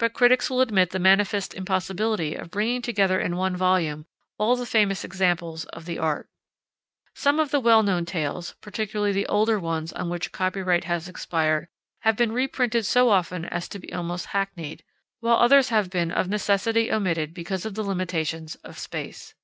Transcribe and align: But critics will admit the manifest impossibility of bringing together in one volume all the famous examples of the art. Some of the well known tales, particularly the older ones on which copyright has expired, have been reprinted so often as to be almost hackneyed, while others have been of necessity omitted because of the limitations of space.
But 0.00 0.14
critics 0.14 0.50
will 0.50 0.60
admit 0.60 0.90
the 0.90 0.98
manifest 0.98 1.54
impossibility 1.54 2.34
of 2.34 2.50
bringing 2.50 2.82
together 2.82 3.20
in 3.20 3.36
one 3.36 3.56
volume 3.56 4.04
all 4.36 4.56
the 4.56 4.66
famous 4.66 5.04
examples 5.04 5.64
of 5.66 5.84
the 5.84 5.96
art. 5.96 6.28
Some 7.14 7.38
of 7.38 7.52
the 7.52 7.60
well 7.60 7.84
known 7.84 8.04
tales, 8.04 8.56
particularly 8.60 9.12
the 9.12 9.28
older 9.28 9.60
ones 9.60 9.92
on 9.92 10.10
which 10.10 10.32
copyright 10.32 10.82
has 10.90 11.08
expired, 11.08 11.68
have 12.00 12.16
been 12.16 12.32
reprinted 12.32 12.84
so 12.84 13.10
often 13.10 13.44
as 13.44 13.68
to 13.68 13.78
be 13.78 13.92
almost 13.92 14.26
hackneyed, 14.34 14.82
while 15.20 15.36
others 15.36 15.68
have 15.68 15.88
been 15.88 16.10
of 16.10 16.28
necessity 16.28 16.90
omitted 16.90 17.32
because 17.32 17.64
of 17.64 17.74
the 17.76 17.84
limitations 17.84 18.56
of 18.64 18.76
space. 18.76 19.34